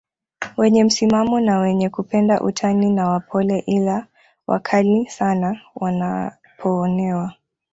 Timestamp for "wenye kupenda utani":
1.59-2.89